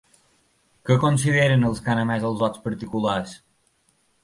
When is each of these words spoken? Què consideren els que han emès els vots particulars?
Què 0.89 0.97
consideren 1.03 1.67
els 1.69 1.83
que 1.85 1.93
han 1.95 2.03
emès 2.05 2.27
els 2.31 2.41
vots 2.41 2.65
particulars? 2.67 3.39